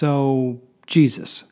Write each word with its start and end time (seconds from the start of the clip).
So, 0.00 0.62
Jesus. 0.86 1.44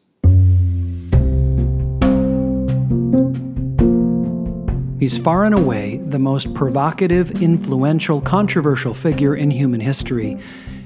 He's 4.98 5.18
far 5.18 5.44
and 5.44 5.54
away 5.54 5.98
the 5.98 6.18
most 6.18 6.54
provocative, 6.54 7.42
influential, 7.42 8.22
controversial 8.22 8.94
figure 8.94 9.36
in 9.36 9.50
human 9.50 9.80
history, 9.80 10.38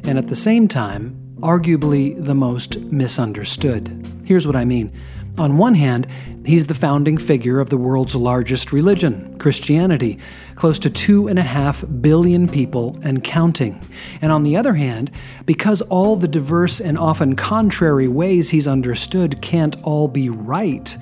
and 0.02 0.18
at 0.18 0.26
the 0.26 0.34
same 0.34 0.66
time, 0.66 1.36
arguably 1.38 2.20
the 2.24 2.34
most 2.34 2.80
misunderstood. 2.80 4.08
Here's 4.24 4.44
what 4.44 4.56
I 4.56 4.64
mean. 4.64 4.92
On 5.38 5.56
one 5.56 5.74
hand, 5.74 6.06
he's 6.44 6.66
the 6.66 6.74
founding 6.74 7.16
figure 7.16 7.58
of 7.58 7.70
the 7.70 7.78
world's 7.78 8.14
largest 8.14 8.70
religion, 8.70 9.38
Christianity, 9.38 10.18
close 10.56 10.78
to 10.80 10.90
two 10.90 11.26
and 11.28 11.38
a 11.38 11.42
half 11.42 11.84
billion 12.02 12.48
people 12.48 12.98
and 13.02 13.24
counting. 13.24 13.80
And 14.20 14.30
on 14.30 14.42
the 14.42 14.56
other 14.56 14.74
hand, 14.74 15.10
because 15.46 15.80
all 15.82 16.16
the 16.16 16.28
diverse 16.28 16.80
and 16.80 16.98
often 16.98 17.34
contrary 17.34 18.08
ways 18.08 18.50
he's 18.50 18.68
understood 18.68 19.40
can't 19.40 19.82
all 19.82 20.06
be 20.06 20.28
right, 20.28 20.96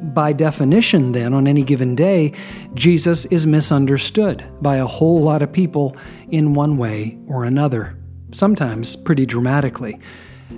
by 0.00 0.32
definition, 0.32 1.12
then, 1.12 1.34
on 1.34 1.48
any 1.48 1.62
given 1.62 1.94
day, 1.96 2.32
Jesus 2.74 3.24
is 3.26 3.46
misunderstood 3.46 4.48
by 4.60 4.76
a 4.76 4.86
whole 4.86 5.22
lot 5.22 5.42
of 5.42 5.52
people 5.52 5.96
in 6.30 6.54
one 6.54 6.78
way 6.78 7.18
or 7.26 7.44
another, 7.44 7.96
sometimes 8.32 8.94
pretty 8.94 9.26
dramatically. 9.26 9.98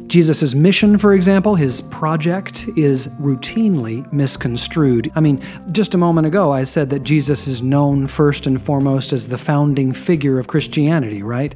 Jesus' 0.06 0.54
mission, 0.54 0.98
for 0.98 1.14
example, 1.14 1.54
his 1.54 1.80
project, 1.80 2.68
is 2.76 3.08
routinely 3.20 4.10
misconstrued. 4.12 5.10
I 5.14 5.20
mean, 5.20 5.42
just 5.72 5.94
a 5.94 5.98
moment 5.98 6.26
ago, 6.26 6.52
I 6.52 6.64
said 6.64 6.90
that 6.90 7.02
Jesus 7.02 7.46
is 7.46 7.62
known 7.62 8.06
first 8.06 8.46
and 8.46 8.60
foremost 8.60 9.12
as 9.12 9.28
the 9.28 9.38
founding 9.38 9.92
figure 9.92 10.38
of 10.38 10.46
Christianity, 10.46 11.22
right? 11.22 11.54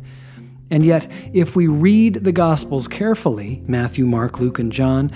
And 0.70 0.84
yet, 0.84 1.10
if 1.32 1.54
we 1.54 1.66
read 1.66 2.24
the 2.24 2.32
Gospels 2.32 2.88
carefully 2.88 3.62
Matthew, 3.66 4.06
Mark, 4.06 4.40
Luke, 4.40 4.58
and 4.58 4.72
John 4.72 5.12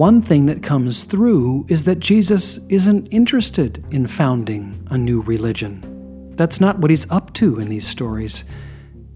one 0.00 0.22
thing 0.22 0.46
that 0.46 0.62
comes 0.62 1.04
through 1.04 1.66
is 1.68 1.84
that 1.84 1.98
Jesus 1.98 2.58
isn't 2.68 3.08
interested 3.08 3.84
in 3.90 4.06
founding 4.06 4.86
a 4.90 4.96
new 4.96 5.20
religion. 5.20 6.30
That's 6.36 6.58
not 6.58 6.78
what 6.78 6.90
he's 6.90 7.10
up 7.10 7.34
to 7.34 7.58
in 7.58 7.68
these 7.68 7.86
stories. 7.86 8.44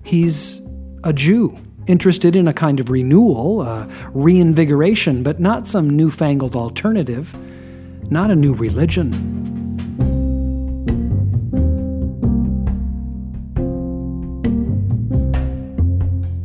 He's 0.02 0.60
a 1.02 1.12
Jew, 1.12 1.58
interested 1.86 2.36
in 2.36 2.48
a 2.48 2.52
kind 2.52 2.80
of 2.80 2.90
renewal, 2.90 3.62
a 3.62 3.88
reinvigoration, 4.12 5.22
but 5.22 5.40
not 5.40 5.66
some 5.66 5.90
newfangled 5.90 6.56
alternative, 6.56 7.34
not 8.10 8.30
a 8.30 8.36
new 8.36 8.54
religion. 8.54 9.10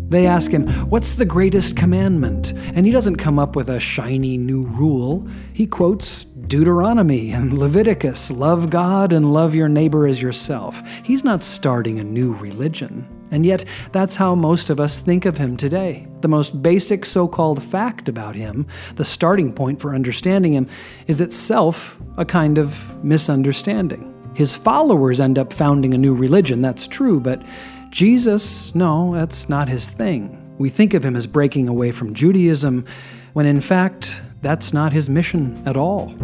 They 0.09 0.25
ask 0.25 0.49
him, 0.49 0.67
What's 0.89 1.13
the 1.13 1.25
greatest 1.25 1.77
commandment? 1.77 2.53
And 2.73 2.85
he 2.85 2.91
doesn't 2.91 3.17
come 3.17 3.37
up 3.37 3.55
with 3.55 3.69
a 3.69 3.79
shiny 3.79 4.37
new 4.37 4.63
rule. 4.63 5.27
He 5.53 5.67
quotes 5.67 6.23
Deuteronomy 6.23 7.31
and 7.31 7.53
Leviticus 7.53 8.31
love 8.31 8.71
God 8.71 9.13
and 9.13 9.31
love 9.31 9.53
your 9.53 9.69
neighbor 9.69 10.07
as 10.07 10.19
yourself. 10.19 10.81
He's 11.03 11.23
not 11.23 11.43
starting 11.43 11.99
a 11.99 12.03
new 12.03 12.33
religion. 12.33 13.07
And 13.31 13.45
yet, 13.45 13.65
that's 13.91 14.15
how 14.15 14.35
most 14.35 14.69
of 14.69 14.79
us 14.79 14.99
think 14.99 15.25
of 15.25 15.37
him 15.37 15.55
today. 15.55 16.07
The 16.21 16.27
most 16.27 16.61
basic 16.61 17.05
so 17.05 17.27
called 17.27 17.61
fact 17.61 18.09
about 18.09 18.35
him, 18.35 18.65
the 18.95 19.05
starting 19.05 19.53
point 19.53 19.79
for 19.79 19.93
understanding 19.93 20.53
him, 20.53 20.67
is 21.07 21.21
itself 21.21 21.99
a 22.17 22.25
kind 22.25 22.57
of 22.57 23.03
misunderstanding. 23.03 24.13
His 24.35 24.55
followers 24.55 25.19
end 25.19 25.37
up 25.37 25.53
founding 25.53 25.93
a 25.93 25.97
new 25.97 26.15
religion, 26.15 26.61
that's 26.61 26.87
true, 26.87 27.19
but 27.19 27.43
Jesus, 27.89 28.73
no, 28.75 29.13
that's 29.13 29.49
not 29.49 29.67
his 29.67 29.89
thing. 29.89 30.35
We 30.57 30.69
think 30.69 30.93
of 30.93 31.03
him 31.03 31.15
as 31.15 31.25
breaking 31.25 31.67
away 31.67 31.91
from 31.91 32.13
Judaism, 32.13 32.85
when 33.33 33.45
in 33.45 33.61
fact, 33.61 34.21
that's 34.41 34.73
not 34.73 34.93
his 34.93 35.09
mission 35.09 35.61
at 35.65 35.77
all. 35.77 36.15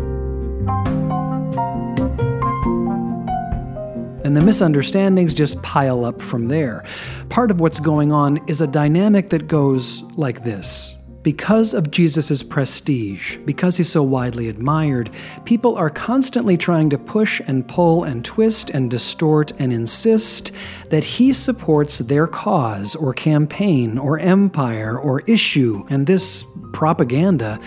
And 4.26 4.36
the 4.36 4.42
misunderstandings 4.42 5.36
just 5.36 5.62
pile 5.62 6.04
up 6.04 6.20
from 6.20 6.48
there. 6.48 6.84
Part 7.30 7.52
of 7.52 7.62
what's 7.62 7.80
going 7.80 8.12
on 8.12 8.44
is 8.48 8.60
a 8.60 8.66
dynamic 8.66 9.30
that 9.30 9.48
goes 9.48 10.02
like 10.18 10.44
this 10.44 10.98
because 11.22 11.76
of 11.76 11.92
Jesus' 11.92 12.42
prestige, 12.42 13.38
because 13.46 13.78
he's 13.78 13.92
so 13.92 14.02
widely 14.02 14.48
admired, 14.48 15.12
people 15.44 15.76
are 15.76 15.92
constantly 15.92 16.58
trying 16.58 16.90
to 16.90 16.98
push 16.98 17.40
and 17.48 17.68
pull 17.68 18.04
and 18.04 18.26
twist 18.26 18.72
and 18.72 18.92
distort 18.92 19.52
and 19.60 19.72
insist 19.72 20.52
that 20.90 21.04
he 21.04 21.32
supports 21.32 22.00
their 22.00 22.26
cause 22.26 22.96
or 22.96 23.14
campaign 23.14 24.00
or 24.00 24.20
empire 24.20 25.00
or 25.00 25.22
issue. 25.22 25.84
And 25.90 26.08
this 26.08 26.46
propaganda 26.74 27.60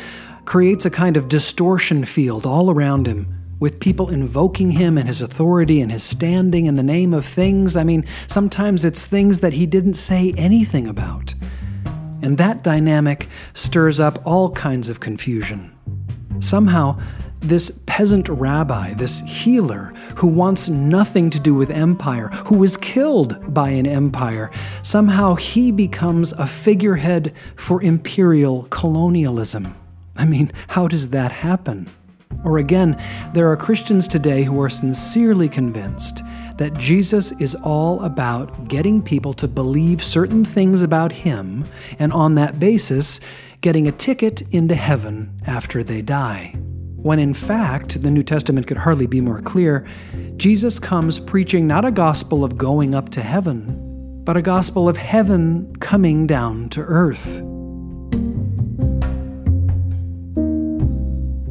creates 0.45 0.87
a 0.87 0.91
kind 0.91 1.17
of 1.17 1.29
distortion 1.29 2.05
field 2.05 2.47
all 2.47 2.71
around 2.71 3.07
him 3.07 3.38
with 3.61 3.81
people 3.81 4.11
invoking 4.11 4.71
him 4.71 4.97
and 4.97 5.09
his 5.09 5.23
authority 5.23 5.81
and 5.81 5.91
his 5.91 6.03
standing 6.03 6.67
in 6.67 6.77
the 6.77 6.83
name 6.83 7.13
of 7.13 7.25
things. 7.25 7.77
I 7.77 7.85
mean, 7.85 8.05
sometimes 8.27 8.85
it's 8.85 9.05
things 9.05 9.41
that 9.41 9.55
he 9.55 9.67
didn't 9.67 9.95
say 9.95 10.33
anything 10.37 10.87
about. 10.87 11.35
And 12.23 12.39
that 12.39 12.63
dynamic 12.63 13.29
stirs 13.55 14.01
up 14.01 14.19
all 14.25 14.51
kinds 14.53 14.89
of 14.89 15.01
confusion. 15.01 15.73
Somehow, 16.41 16.99
this 17.41 17.83
peasant 17.87 18.29
rabbi, 18.29 18.95
this 18.95 19.21
healer 19.21 19.93
who 20.17 20.27
wants 20.27 20.69
nothing 20.69 21.31
to 21.31 21.39
do 21.39 21.55
with 21.55 21.71
empire, 21.71 22.29
who 22.47 22.57
was 22.57 22.77
killed 22.77 23.55
by 23.55 23.71
an 23.71 23.87
empire, 23.87 24.51
somehow 24.83 25.35
he 25.37 25.71
becomes 25.71 26.33
a 26.33 26.47
figurehead 26.47 27.33
for 27.57 27.83
imperial 27.83 28.65
colonialism. 28.71 29.75
I 30.17 30.25
mean, 30.25 30.51
how 30.67 30.89
does 30.89 31.11
that 31.11 31.31
happen? 31.31 31.89
Or 32.45 32.59
again, 32.59 33.01
there 33.35 33.51
are 33.51 33.57
Christians 33.57 34.07
today 34.07 34.45
who 34.45 34.61
are 34.63 34.71
sincerely 34.71 35.49
convinced 35.49 36.23
that 36.57 36.75
Jesus 36.75 37.33
is 37.41 37.55
all 37.57 38.03
about 38.03 38.69
getting 38.69 39.03
people 39.03 39.33
to 39.35 39.49
believe 39.49 40.03
certain 40.03 40.45
things 40.45 40.83
about 40.83 41.13
Him, 41.13 41.65
and 41.99 42.13
on 42.13 42.35
that 42.35 42.59
basis, 42.59 43.21
getting 43.61 43.89
a 43.89 43.93
ticket 43.93 44.43
into 44.53 44.75
heaven 44.75 45.33
after 45.47 45.83
they 45.83 46.03
die. 46.03 46.55
When 46.97 47.19
in 47.21 47.33
fact, 47.33 48.03
the 48.03 48.11
New 48.11 48.25
Testament 48.25 48.67
could 48.67 48.77
hardly 48.77 49.07
be 49.07 49.21
more 49.21 49.41
clear, 49.41 49.87
Jesus 50.37 50.79
comes 50.79 51.21
preaching 51.21 51.67
not 51.67 51.85
a 51.85 51.93
gospel 51.93 52.45
of 52.45 52.59
going 52.59 52.95
up 52.95 53.09
to 53.11 53.21
heaven, 53.21 54.23
but 54.25 54.37
a 54.37 54.43
gospel 54.43 54.89
of 54.89 54.97
heaven 54.97 55.75
coming 55.77 56.27
down 56.27 56.69
to 56.71 56.81
earth. 56.81 57.41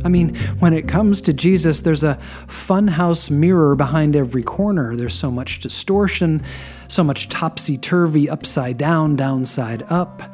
I 0.07 0.09
mean, 0.09 0.35
when 0.59 0.71
it 0.71 0.87
comes 0.87 1.19
to 1.23 1.33
Jesus, 1.33 1.81
there's 1.81 2.05
a 2.05 2.17
funhouse 2.47 3.29
mirror 3.29 3.75
behind 3.75 4.15
every 4.15 4.41
corner. 4.41 4.95
There's 4.95 5.13
so 5.13 5.29
much 5.29 5.59
distortion, 5.59 6.41
so 6.87 7.03
much 7.03 7.27
topsy 7.27 7.77
turvy, 7.77 8.29
upside 8.29 8.77
down, 8.77 9.17
downside 9.17 9.83
up. 9.89 10.33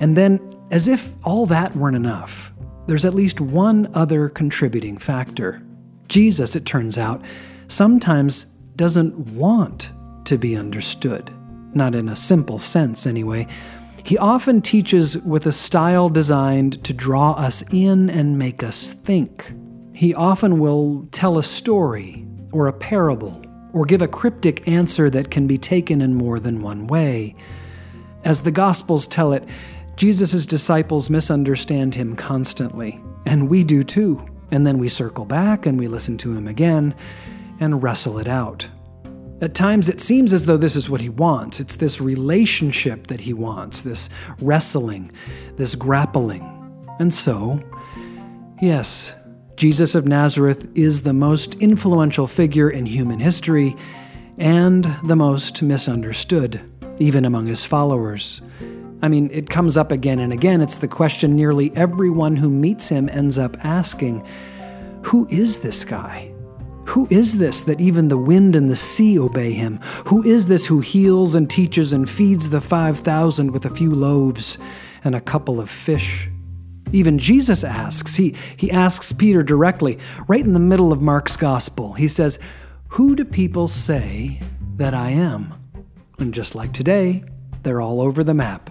And 0.00 0.18
then, 0.18 0.38
as 0.70 0.86
if 0.86 1.14
all 1.24 1.46
that 1.46 1.74
weren't 1.74 1.96
enough, 1.96 2.52
there's 2.86 3.06
at 3.06 3.14
least 3.14 3.40
one 3.40 3.88
other 3.94 4.28
contributing 4.28 4.98
factor. 4.98 5.62
Jesus, 6.08 6.54
it 6.54 6.66
turns 6.66 6.98
out, 6.98 7.24
sometimes 7.68 8.44
doesn't 8.76 9.16
want 9.30 9.92
to 10.26 10.36
be 10.36 10.58
understood. 10.58 11.32
Not 11.72 11.94
in 11.94 12.10
a 12.10 12.16
simple 12.16 12.58
sense, 12.58 13.06
anyway. 13.06 13.46
He 14.06 14.16
often 14.18 14.62
teaches 14.62 15.18
with 15.24 15.46
a 15.46 15.52
style 15.52 16.08
designed 16.08 16.84
to 16.84 16.92
draw 16.92 17.32
us 17.32 17.64
in 17.72 18.08
and 18.08 18.38
make 18.38 18.62
us 18.62 18.92
think. 18.92 19.52
He 19.92 20.14
often 20.14 20.60
will 20.60 21.08
tell 21.10 21.38
a 21.38 21.42
story 21.42 22.24
or 22.52 22.68
a 22.68 22.72
parable 22.72 23.44
or 23.72 23.84
give 23.84 24.02
a 24.02 24.06
cryptic 24.06 24.68
answer 24.68 25.10
that 25.10 25.32
can 25.32 25.48
be 25.48 25.58
taken 25.58 26.00
in 26.00 26.14
more 26.14 26.38
than 26.38 26.62
one 26.62 26.86
way. 26.86 27.34
As 28.24 28.42
the 28.42 28.52
Gospels 28.52 29.08
tell 29.08 29.32
it, 29.32 29.42
Jesus' 29.96 30.46
disciples 30.46 31.10
misunderstand 31.10 31.96
him 31.96 32.14
constantly, 32.14 33.00
and 33.24 33.48
we 33.48 33.64
do 33.64 33.82
too. 33.82 34.24
And 34.52 34.64
then 34.64 34.78
we 34.78 34.88
circle 34.88 35.24
back 35.24 35.66
and 35.66 35.76
we 35.76 35.88
listen 35.88 36.16
to 36.18 36.32
him 36.32 36.46
again 36.46 36.94
and 37.58 37.82
wrestle 37.82 38.18
it 38.18 38.28
out. 38.28 38.68
At 39.42 39.54
times, 39.54 39.90
it 39.90 40.00
seems 40.00 40.32
as 40.32 40.46
though 40.46 40.56
this 40.56 40.76
is 40.76 40.88
what 40.88 41.02
he 41.02 41.10
wants. 41.10 41.60
It's 41.60 41.76
this 41.76 42.00
relationship 42.00 43.08
that 43.08 43.20
he 43.20 43.34
wants, 43.34 43.82
this 43.82 44.08
wrestling, 44.40 45.12
this 45.56 45.74
grappling. 45.74 46.42
And 46.98 47.12
so, 47.12 47.62
yes, 48.62 49.14
Jesus 49.56 49.94
of 49.94 50.06
Nazareth 50.06 50.66
is 50.74 51.02
the 51.02 51.12
most 51.12 51.56
influential 51.56 52.26
figure 52.26 52.70
in 52.70 52.86
human 52.86 53.20
history 53.20 53.76
and 54.38 54.84
the 55.04 55.16
most 55.16 55.62
misunderstood, 55.62 56.60
even 56.98 57.26
among 57.26 57.46
his 57.46 57.62
followers. 57.62 58.40
I 59.02 59.08
mean, 59.08 59.28
it 59.30 59.50
comes 59.50 59.76
up 59.76 59.92
again 59.92 60.18
and 60.18 60.32
again. 60.32 60.62
It's 60.62 60.78
the 60.78 60.88
question 60.88 61.36
nearly 61.36 61.74
everyone 61.76 62.36
who 62.36 62.48
meets 62.48 62.88
him 62.88 63.10
ends 63.10 63.38
up 63.38 63.56
asking 63.62 64.26
Who 65.02 65.26
is 65.28 65.58
this 65.58 65.84
guy? 65.84 66.32
Who 66.86 67.06
is 67.10 67.38
this 67.38 67.62
that 67.62 67.80
even 67.80 68.08
the 68.08 68.18
wind 68.18 68.56
and 68.56 68.70
the 68.70 68.76
sea 68.76 69.18
obey 69.18 69.52
him? 69.52 69.80
Who 70.06 70.22
is 70.22 70.46
this 70.46 70.66
who 70.66 70.80
heals 70.80 71.34
and 71.34 71.50
teaches 71.50 71.92
and 71.92 72.08
feeds 72.08 72.48
the 72.48 72.60
5,000 72.60 73.50
with 73.50 73.64
a 73.64 73.70
few 73.70 73.94
loaves? 73.94 74.58
and 75.06 75.14
a 75.14 75.20
couple 75.20 75.60
of 75.60 75.70
fish. 75.70 76.28
Even 76.92 77.18
Jesus 77.18 77.62
asks. 77.62 78.16
He, 78.16 78.34
he 78.56 78.70
asks 78.70 79.12
Peter 79.12 79.42
directly, 79.44 79.98
right 80.26 80.44
in 80.44 80.52
the 80.52 80.60
middle 80.60 80.92
of 80.92 81.00
Mark's 81.00 81.36
gospel. 81.36 81.92
He 81.92 82.08
says, 82.08 82.40
Who 82.88 83.14
do 83.14 83.24
people 83.24 83.68
say 83.68 84.40
that 84.76 84.94
I 84.94 85.10
am? 85.10 85.54
And 86.18 86.34
just 86.34 86.56
like 86.56 86.72
today, 86.72 87.24
they're 87.62 87.80
all 87.80 88.00
over 88.00 88.24
the 88.24 88.34
map. 88.34 88.70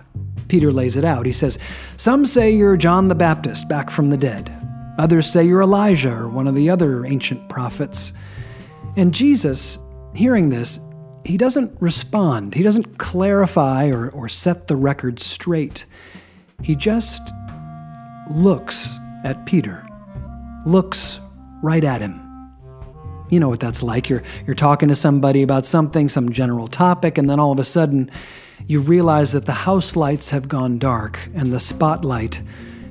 Peter 0.49 0.71
lays 0.71 0.97
it 0.97 1.05
out. 1.05 1.25
He 1.25 1.31
says, 1.31 1.57
Some 1.95 2.25
say 2.25 2.51
you're 2.51 2.77
John 2.77 3.07
the 3.07 3.15
Baptist 3.15 3.69
back 3.69 3.89
from 3.89 4.09
the 4.09 4.17
dead. 4.17 4.54
Others 4.97 5.27
say 5.27 5.43
you're 5.43 5.61
Elijah 5.61 6.13
or 6.13 6.29
one 6.29 6.47
of 6.47 6.55
the 6.55 6.69
other 6.69 7.05
ancient 7.05 7.49
prophets. 7.49 8.13
And 8.95 9.13
Jesus, 9.13 9.77
hearing 10.15 10.49
this, 10.49 10.79
he 11.25 11.37
doesn't 11.37 11.81
respond. 11.81 12.53
He 12.53 12.63
doesn't 12.63 12.97
clarify 12.97 13.87
or, 13.87 14.09
or 14.11 14.29
set 14.29 14.67
the 14.67 14.75
record 14.75 15.19
straight. 15.19 15.85
He 16.61 16.75
just 16.75 17.33
looks 18.31 18.97
at 19.23 19.45
Peter, 19.45 19.85
looks 20.65 21.19
right 21.61 21.83
at 21.83 22.01
him. 22.01 22.21
You 23.29 23.39
know 23.39 23.49
what 23.49 23.59
that's 23.59 23.81
like. 23.81 24.07
You're, 24.07 24.23
you're 24.45 24.55
talking 24.55 24.87
to 24.89 24.95
somebody 24.95 25.41
about 25.41 25.65
something, 25.65 26.07
some 26.07 26.31
general 26.31 26.67
topic, 26.67 27.17
and 27.17 27.29
then 27.29 27.39
all 27.39 27.51
of 27.51 27.59
a 27.59 27.63
sudden 27.63 28.11
you 28.67 28.81
realize 28.81 29.31
that 29.33 29.45
the 29.45 29.53
house 29.53 29.95
lights 29.95 30.29
have 30.29 30.47
gone 30.47 30.77
dark 30.77 31.19
and 31.33 31.51
the 31.51 31.59
spotlight 31.59 32.41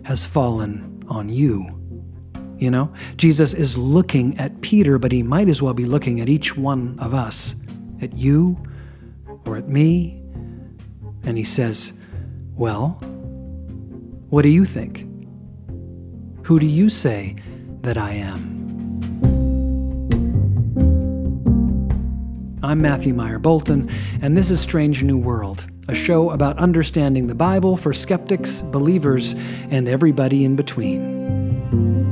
has 0.04 0.26
fallen 0.26 1.02
on 1.08 1.28
you. 1.28 1.83
You 2.64 2.70
know, 2.70 2.90
Jesus 3.18 3.52
is 3.52 3.76
looking 3.76 4.38
at 4.38 4.62
Peter, 4.62 4.98
but 4.98 5.12
he 5.12 5.22
might 5.22 5.50
as 5.50 5.60
well 5.60 5.74
be 5.74 5.84
looking 5.84 6.22
at 6.22 6.30
each 6.30 6.56
one 6.56 6.98
of 6.98 7.12
us, 7.12 7.56
at 8.00 8.14
you 8.14 8.56
or 9.44 9.58
at 9.58 9.68
me. 9.68 10.22
And 11.24 11.36
he 11.36 11.44
says, 11.44 11.92
Well, 12.56 12.92
what 14.30 14.44
do 14.44 14.48
you 14.48 14.64
think? 14.64 15.06
Who 16.46 16.58
do 16.58 16.64
you 16.64 16.88
say 16.88 17.36
that 17.82 17.98
I 17.98 18.12
am? 18.12 18.54
I'm 22.62 22.80
Matthew 22.80 23.12
Myers 23.12 23.42
Boulton, 23.42 23.90
and 24.22 24.34
this 24.34 24.50
is 24.50 24.58
Strange 24.58 25.02
New 25.02 25.18
World, 25.18 25.66
a 25.88 25.94
show 25.94 26.30
about 26.30 26.56
understanding 26.56 27.26
the 27.26 27.34
Bible 27.34 27.76
for 27.76 27.92
skeptics, 27.92 28.62
believers, 28.62 29.34
and 29.68 29.86
everybody 29.86 30.46
in 30.46 30.56
between. 30.56 32.03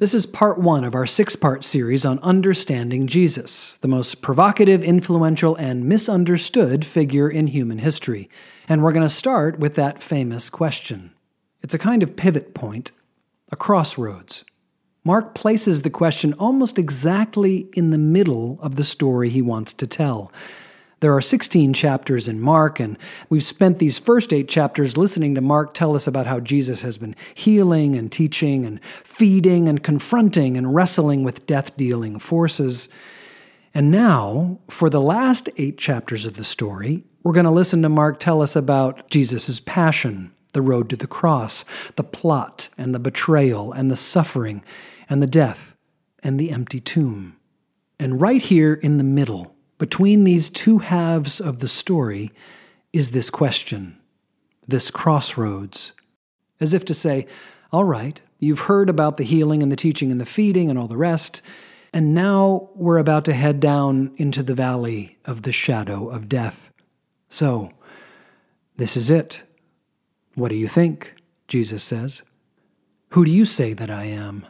This 0.00 0.14
is 0.14 0.24
part 0.24 0.56
one 0.56 0.84
of 0.84 0.94
our 0.94 1.04
six 1.04 1.36
part 1.36 1.62
series 1.62 2.06
on 2.06 2.20
understanding 2.20 3.06
Jesus, 3.06 3.76
the 3.82 3.86
most 3.86 4.22
provocative, 4.22 4.82
influential, 4.82 5.54
and 5.56 5.84
misunderstood 5.84 6.86
figure 6.86 7.28
in 7.28 7.48
human 7.48 7.76
history. 7.76 8.30
And 8.66 8.82
we're 8.82 8.94
going 8.94 9.04
to 9.04 9.10
start 9.10 9.58
with 9.58 9.74
that 9.74 10.02
famous 10.02 10.48
question. 10.48 11.10
It's 11.60 11.74
a 11.74 11.78
kind 11.78 12.02
of 12.02 12.16
pivot 12.16 12.54
point, 12.54 12.92
a 13.52 13.56
crossroads. 13.56 14.46
Mark 15.04 15.34
places 15.34 15.82
the 15.82 15.90
question 15.90 16.32
almost 16.32 16.78
exactly 16.78 17.68
in 17.74 17.90
the 17.90 17.98
middle 17.98 18.58
of 18.62 18.76
the 18.76 18.84
story 18.84 19.28
he 19.28 19.42
wants 19.42 19.74
to 19.74 19.86
tell. 19.86 20.32
There 21.00 21.16
are 21.16 21.22
16 21.22 21.72
chapters 21.72 22.28
in 22.28 22.40
Mark, 22.40 22.78
and 22.78 22.98
we've 23.30 23.42
spent 23.42 23.78
these 23.78 23.98
first 23.98 24.34
eight 24.34 24.48
chapters 24.48 24.98
listening 24.98 25.34
to 25.34 25.40
Mark 25.40 25.72
tell 25.72 25.94
us 25.94 26.06
about 26.06 26.26
how 26.26 26.40
Jesus 26.40 26.82
has 26.82 26.98
been 26.98 27.16
healing 27.34 27.96
and 27.96 28.12
teaching 28.12 28.66
and 28.66 28.84
feeding 28.84 29.66
and 29.66 29.82
confronting 29.82 30.58
and 30.58 30.74
wrestling 30.74 31.24
with 31.24 31.46
death 31.46 31.74
dealing 31.78 32.18
forces. 32.18 32.90
And 33.72 33.90
now, 33.90 34.58
for 34.68 34.90
the 34.90 35.00
last 35.00 35.48
eight 35.56 35.78
chapters 35.78 36.26
of 36.26 36.34
the 36.34 36.44
story, 36.44 37.04
we're 37.22 37.32
going 37.32 37.44
to 37.44 37.50
listen 37.50 37.80
to 37.80 37.88
Mark 37.88 38.18
tell 38.18 38.42
us 38.42 38.54
about 38.54 39.08
Jesus' 39.08 39.58
passion, 39.60 40.32
the 40.52 40.60
road 40.60 40.90
to 40.90 40.96
the 40.96 41.06
cross, 41.06 41.64
the 41.96 42.04
plot 42.04 42.68
and 42.76 42.94
the 42.94 43.00
betrayal 43.00 43.72
and 43.72 43.90
the 43.90 43.96
suffering 43.96 44.62
and 45.08 45.22
the 45.22 45.26
death 45.26 45.76
and 46.22 46.38
the 46.38 46.50
empty 46.50 46.80
tomb. 46.80 47.36
And 47.98 48.20
right 48.20 48.42
here 48.42 48.74
in 48.74 48.98
the 48.98 49.04
middle, 49.04 49.54
between 49.80 50.24
these 50.24 50.50
two 50.50 50.76
halves 50.76 51.40
of 51.40 51.60
the 51.60 51.66
story 51.66 52.30
is 52.92 53.12
this 53.12 53.30
question, 53.30 53.98
this 54.68 54.90
crossroads. 54.90 55.94
As 56.60 56.74
if 56.74 56.84
to 56.84 56.92
say, 56.92 57.26
all 57.72 57.84
right, 57.84 58.20
you've 58.38 58.60
heard 58.60 58.90
about 58.90 59.16
the 59.16 59.24
healing 59.24 59.62
and 59.62 59.72
the 59.72 59.76
teaching 59.76 60.12
and 60.12 60.20
the 60.20 60.26
feeding 60.26 60.68
and 60.68 60.78
all 60.78 60.86
the 60.86 60.98
rest, 60.98 61.40
and 61.94 62.14
now 62.14 62.68
we're 62.74 62.98
about 62.98 63.24
to 63.24 63.32
head 63.32 63.58
down 63.58 64.12
into 64.18 64.42
the 64.42 64.54
valley 64.54 65.16
of 65.24 65.42
the 65.42 65.52
shadow 65.52 66.10
of 66.10 66.28
death. 66.28 66.70
So, 67.30 67.72
this 68.76 68.98
is 68.98 69.10
it. 69.10 69.44
What 70.34 70.50
do 70.50 70.56
you 70.56 70.68
think? 70.68 71.14
Jesus 71.48 71.82
says. 71.82 72.22
Who 73.12 73.24
do 73.24 73.30
you 73.30 73.46
say 73.46 73.72
that 73.72 73.90
I 73.90 74.04
am? 74.04 74.46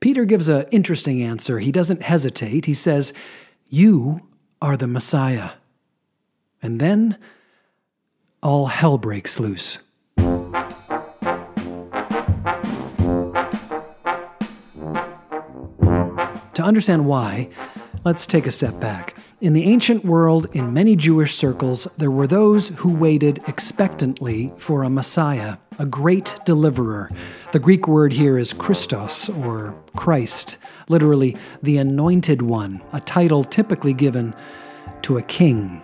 Peter 0.00 0.24
gives 0.24 0.48
an 0.48 0.66
interesting 0.72 1.22
answer. 1.22 1.60
He 1.60 1.70
doesn't 1.70 2.02
hesitate. 2.02 2.64
He 2.64 2.74
says, 2.74 3.12
You 3.68 4.27
are 4.60 4.76
the 4.76 4.86
Messiah. 4.86 5.50
And 6.62 6.80
then 6.80 7.16
all 8.42 8.66
hell 8.66 8.98
breaks 8.98 9.38
loose. 9.38 9.78
To 16.54 16.64
understand 16.64 17.06
why, 17.06 17.48
let's 18.04 18.26
take 18.26 18.46
a 18.46 18.50
step 18.50 18.80
back. 18.80 19.16
In 19.40 19.52
the 19.52 19.62
ancient 19.62 20.04
world, 20.04 20.48
in 20.54 20.74
many 20.74 20.96
Jewish 20.96 21.36
circles, 21.36 21.84
there 21.96 22.10
were 22.10 22.26
those 22.26 22.70
who 22.70 22.92
waited 22.92 23.40
expectantly 23.46 24.52
for 24.58 24.82
a 24.82 24.90
Messiah, 24.90 25.58
a 25.78 25.86
great 25.86 26.36
deliverer. 26.44 27.10
The 27.52 27.60
Greek 27.60 27.86
word 27.86 28.12
here 28.12 28.36
is 28.36 28.52
Christos, 28.52 29.28
or 29.28 29.80
Christ, 29.98 30.58
literally 30.88 31.36
the 31.60 31.76
anointed 31.78 32.40
one, 32.40 32.80
a 32.92 33.00
title 33.00 33.42
typically 33.42 33.92
given 33.92 34.32
to 35.02 35.18
a 35.18 35.22
king. 35.22 35.82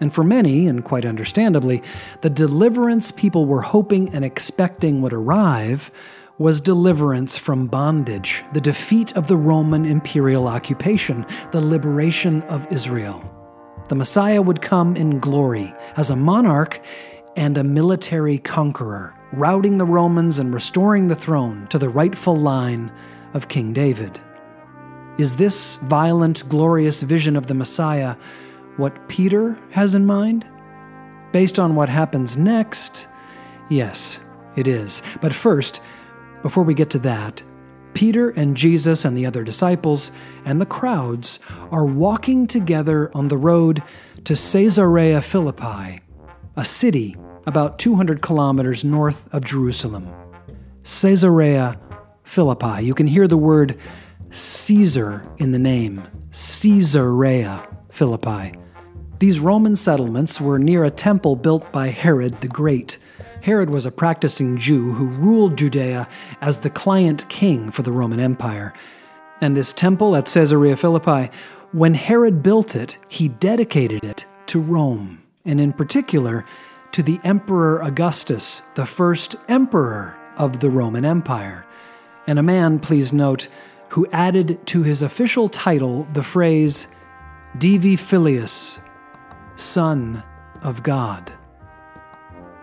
And 0.00 0.12
for 0.12 0.24
many, 0.24 0.66
and 0.66 0.84
quite 0.84 1.06
understandably, 1.06 1.80
the 2.22 2.30
deliverance 2.30 3.12
people 3.12 3.46
were 3.46 3.60
hoping 3.60 4.12
and 4.12 4.24
expecting 4.24 5.02
would 5.02 5.12
arrive 5.12 5.92
was 6.36 6.60
deliverance 6.60 7.38
from 7.38 7.68
bondage, 7.68 8.42
the 8.54 8.60
defeat 8.60 9.16
of 9.16 9.28
the 9.28 9.36
Roman 9.36 9.84
imperial 9.84 10.48
occupation, 10.48 11.24
the 11.52 11.60
liberation 11.60 12.42
of 12.42 12.66
Israel. 12.72 13.22
The 13.88 13.94
Messiah 13.94 14.42
would 14.42 14.62
come 14.62 14.96
in 14.96 15.20
glory 15.20 15.72
as 15.96 16.10
a 16.10 16.16
monarch 16.16 16.84
and 17.36 17.56
a 17.56 17.62
military 17.62 18.38
conqueror, 18.38 19.14
routing 19.32 19.78
the 19.78 19.86
Romans 19.86 20.40
and 20.40 20.52
restoring 20.52 21.06
the 21.06 21.14
throne 21.14 21.68
to 21.68 21.78
the 21.78 21.88
rightful 21.88 22.34
line 22.34 22.90
of 23.34 23.48
King 23.48 23.72
David. 23.72 24.20
Is 25.18 25.36
this 25.36 25.76
violent, 25.76 26.48
glorious 26.48 27.02
vision 27.02 27.36
of 27.36 27.46
the 27.46 27.54
Messiah 27.54 28.16
what 28.76 29.08
Peter 29.08 29.58
has 29.70 29.94
in 29.94 30.06
mind? 30.06 30.48
Based 31.32 31.58
on 31.58 31.76
what 31.76 31.88
happens 31.88 32.36
next, 32.36 33.08
yes, 33.68 34.20
it 34.56 34.66
is. 34.66 35.02
But 35.20 35.34
first, 35.34 35.80
before 36.42 36.64
we 36.64 36.74
get 36.74 36.90
to 36.90 36.98
that, 37.00 37.42
Peter 37.92 38.30
and 38.30 38.56
Jesus 38.56 39.04
and 39.04 39.16
the 39.16 39.26
other 39.26 39.44
disciples 39.44 40.10
and 40.44 40.60
the 40.60 40.66
crowds 40.66 41.38
are 41.70 41.86
walking 41.86 42.46
together 42.46 43.10
on 43.14 43.28
the 43.28 43.36
road 43.36 43.82
to 44.24 44.34
Caesarea 44.34 45.22
Philippi, 45.22 46.00
a 46.56 46.64
city 46.64 47.16
about 47.46 47.78
200 47.78 48.20
kilometers 48.20 48.84
north 48.84 49.32
of 49.32 49.44
Jerusalem. 49.44 50.12
Caesarea 50.82 51.78
Philippi. 52.24 52.82
You 52.82 52.94
can 52.94 53.06
hear 53.06 53.28
the 53.28 53.36
word 53.36 53.78
Caesar 54.30 55.24
in 55.38 55.52
the 55.52 55.58
name, 55.58 56.02
Caesarea 56.32 57.66
Philippi. 57.90 58.58
These 59.20 59.38
Roman 59.38 59.76
settlements 59.76 60.40
were 60.40 60.58
near 60.58 60.84
a 60.84 60.90
temple 60.90 61.36
built 61.36 61.70
by 61.70 61.88
Herod 61.88 62.34
the 62.38 62.48
Great. 62.48 62.98
Herod 63.42 63.70
was 63.70 63.86
a 63.86 63.92
practicing 63.92 64.58
Jew 64.58 64.92
who 64.92 65.06
ruled 65.06 65.56
Judea 65.56 66.08
as 66.40 66.58
the 66.58 66.70
client 66.70 67.28
king 67.28 67.70
for 67.70 67.82
the 67.82 67.92
Roman 67.92 68.18
Empire. 68.18 68.74
And 69.40 69.56
this 69.56 69.72
temple 69.72 70.16
at 70.16 70.26
Caesarea 70.26 70.76
Philippi, 70.76 71.30
when 71.72 71.94
Herod 71.94 72.42
built 72.42 72.74
it, 72.74 72.98
he 73.08 73.28
dedicated 73.28 74.02
it 74.04 74.26
to 74.46 74.60
Rome, 74.60 75.22
and 75.44 75.60
in 75.60 75.72
particular 75.72 76.44
to 76.92 77.02
the 77.02 77.20
Emperor 77.24 77.82
Augustus, 77.82 78.62
the 78.74 78.86
first 78.86 79.36
emperor 79.48 80.16
of 80.36 80.60
the 80.60 80.70
Roman 80.70 81.04
Empire. 81.04 81.66
And 82.26 82.38
a 82.38 82.42
man, 82.42 82.78
please 82.78 83.12
note, 83.12 83.48
who 83.90 84.06
added 84.12 84.58
to 84.66 84.82
his 84.82 85.02
official 85.02 85.48
title 85.48 86.06
the 86.12 86.22
phrase 86.22 86.88
Divi 87.58 87.96
Filius, 87.96 88.80
Son 89.56 90.22
of 90.62 90.82
God. 90.82 91.32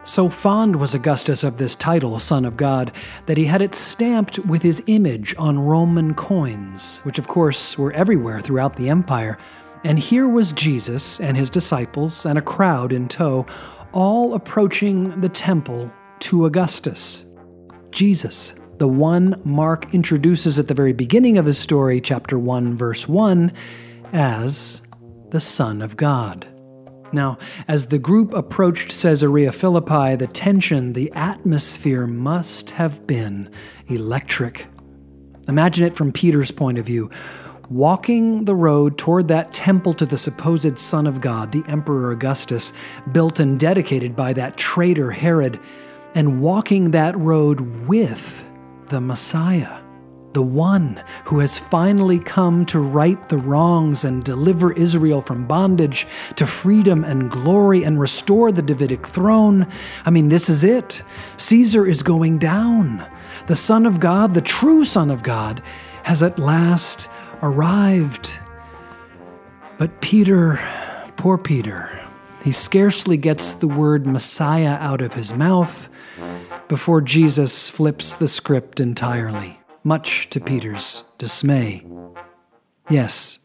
So 0.03 0.29
fond 0.29 0.75
was 0.75 0.95
Augustus 0.95 1.43
of 1.43 1.57
this 1.57 1.75
title, 1.75 2.17
Son 2.17 2.43
of 2.43 2.57
God, 2.57 2.91
that 3.27 3.37
he 3.37 3.45
had 3.45 3.61
it 3.61 3.75
stamped 3.75 4.39
with 4.39 4.63
his 4.63 4.83
image 4.87 5.35
on 5.37 5.59
Roman 5.59 6.15
coins, 6.15 6.99
which 7.03 7.19
of 7.19 7.27
course 7.27 7.77
were 7.77 7.93
everywhere 7.93 8.41
throughout 8.41 8.75
the 8.75 8.89
empire. 8.89 9.37
And 9.83 9.99
here 9.99 10.27
was 10.27 10.53
Jesus 10.53 11.19
and 11.19 11.37
his 11.37 11.51
disciples 11.51 12.25
and 12.25 12.39
a 12.39 12.41
crowd 12.41 12.91
in 12.91 13.07
tow, 13.07 13.45
all 13.93 14.33
approaching 14.33 15.21
the 15.21 15.29
temple 15.29 15.93
to 16.21 16.45
Augustus. 16.45 17.25
Jesus, 17.91 18.55
the 18.81 18.87
one 18.87 19.39
Mark 19.45 19.93
introduces 19.93 20.57
at 20.57 20.67
the 20.67 20.73
very 20.73 20.91
beginning 20.91 21.37
of 21.37 21.45
his 21.45 21.59
story, 21.59 22.01
chapter 22.01 22.39
1, 22.39 22.75
verse 22.75 23.07
1, 23.07 23.53
as 24.11 24.81
the 25.29 25.39
Son 25.39 25.83
of 25.83 25.95
God. 25.95 26.47
Now, 27.13 27.37
as 27.67 27.85
the 27.85 27.99
group 27.99 28.33
approached 28.33 28.89
Caesarea 28.89 29.51
Philippi, 29.51 30.15
the 30.15 30.25
tension, 30.25 30.93
the 30.93 31.11
atmosphere 31.13 32.07
must 32.07 32.71
have 32.71 33.05
been 33.05 33.51
electric. 33.85 34.65
Imagine 35.47 35.85
it 35.85 35.93
from 35.93 36.11
Peter's 36.11 36.49
point 36.49 36.79
of 36.79 36.85
view. 36.87 37.11
Walking 37.69 38.45
the 38.45 38.55
road 38.55 38.97
toward 38.97 39.27
that 39.27 39.53
temple 39.53 39.93
to 39.93 40.07
the 40.07 40.17
supposed 40.17 40.79
Son 40.79 41.05
of 41.05 41.21
God, 41.21 41.51
the 41.51 41.63
Emperor 41.67 42.09
Augustus, 42.09 42.73
built 43.11 43.39
and 43.39 43.59
dedicated 43.59 44.15
by 44.15 44.33
that 44.33 44.57
traitor 44.57 45.11
Herod, 45.11 45.59
and 46.15 46.41
walking 46.41 46.89
that 46.89 47.15
road 47.15 47.61
with 47.85 48.47
the 48.91 49.01
Messiah 49.01 49.79
the 50.33 50.41
one 50.41 51.03
who 51.25 51.39
has 51.39 51.57
finally 51.57 52.19
come 52.19 52.65
to 52.65 52.79
right 52.79 53.27
the 53.29 53.37
wrongs 53.37 54.05
and 54.05 54.23
deliver 54.23 54.71
Israel 54.73 55.21
from 55.21 55.45
bondage 55.45 56.07
to 56.35 56.45
freedom 56.45 57.03
and 57.03 57.29
glory 57.29 57.83
and 57.83 57.99
restore 57.99 58.51
the 58.51 58.61
Davidic 58.61 59.05
throne. 59.05 59.67
I 60.05 60.09
mean, 60.09 60.29
this 60.29 60.49
is 60.49 60.63
it. 60.63 61.03
Caesar 61.37 61.85
is 61.85 62.01
going 62.01 62.37
down. 62.37 63.05
The 63.47 63.55
Son 63.55 63.85
of 63.85 63.99
God, 63.99 64.33
the 64.33 64.41
true 64.41 64.85
Son 64.85 65.09
of 65.09 65.21
God, 65.21 65.61
has 66.03 66.23
at 66.23 66.39
last 66.39 67.09
arrived. 67.41 68.39
But 69.77 69.99
Peter, 69.99 70.59
poor 71.17 71.37
Peter, 71.37 71.99
he 72.43 72.51
scarcely 72.51 73.17
gets 73.17 73.55
the 73.55 73.67
word 73.67 74.05
Messiah 74.05 74.77
out 74.79 75.01
of 75.01 75.13
his 75.13 75.33
mouth 75.33 75.89
before 76.71 77.01
Jesus 77.01 77.67
flips 77.67 78.15
the 78.15 78.29
script 78.29 78.79
entirely 78.79 79.59
much 79.83 80.29
to 80.29 80.39
Peter's 80.39 81.03
dismay. 81.17 81.85
Yes, 82.89 83.39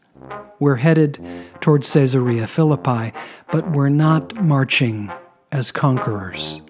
we're 0.59 0.77
headed 0.77 1.19
towards 1.59 1.91
Caesarea 1.91 2.47
Philippi, 2.47 3.11
but 3.51 3.69
we're 3.71 3.89
not 3.89 4.33
marching 4.41 5.11
as 5.51 5.73
conquerors. 5.73 6.61